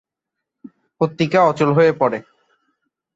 [1.01, 2.19] পত্রিকা অচল হয়ে পড়ে।